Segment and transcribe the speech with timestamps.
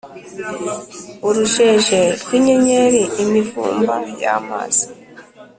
[1.27, 4.85] urujeje rw’inyenyeri, imivumba y’amazi